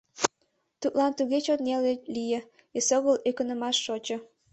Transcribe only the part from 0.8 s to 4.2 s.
Тудлан туге чот неле лие, эсогыл ӧкынымаш шочо.